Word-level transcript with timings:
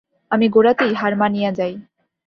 আমি 0.31 0.45
গোড়াতেই 0.49 0.93
হার 0.93 1.13
মানিয়া 1.15 1.51
যাই। 1.51 1.73